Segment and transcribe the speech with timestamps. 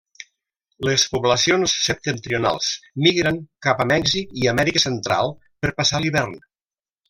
[0.87, 2.71] Les poblacions septentrionals
[3.09, 5.31] migren cap a Mèxic i Amèrica Central
[5.63, 6.37] per passar l'hivern.